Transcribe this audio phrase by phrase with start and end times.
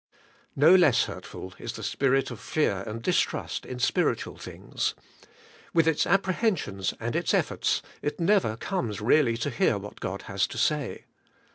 [0.55, 4.95] No less hurtful is the spirit of fear and distrust in spiritual things;
[5.75, 10.47] with its apprehensions and its efEorts, it never comes really to hear what God has
[10.47, 11.05] to say.